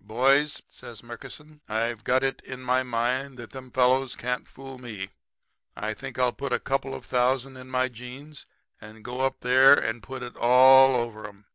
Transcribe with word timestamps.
"'Boys,' 0.00 0.60
says 0.68 1.04
Murkison, 1.04 1.60
'I've 1.68 2.02
got 2.02 2.24
it 2.24 2.40
in 2.40 2.62
my 2.62 2.82
mind 2.82 3.38
that 3.38 3.52
them 3.52 3.70
fellows 3.70 4.16
can't 4.16 4.48
fool 4.48 4.76
me. 4.76 5.10
I 5.76 5.94
think 5.94 6.18
I'll 6.18 6.32
put 6.32 6.52
a 6.52 6.58
couple 6.58 6.96
of 6.96 7.06
thousand 7.06 7.56
in 7.56 7.70
my 7.70 7.86
jeans 7.88 8.44
and 8.80 9.04
go 9.04 9.20
up 9.20 9.38
there 9.42 9.74
and 9.74 10.02
put 10.02 10.24
it 10.24 10.34
all 10.36 10.96
over 10.96 11.28
'em. 11.28 11.46